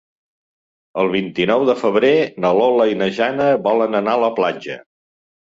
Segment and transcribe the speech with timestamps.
[1.01, 2.11] El vint-i-nou de febrer
[2.47, 4.81] na Lola i na Jana volen anar a la platja.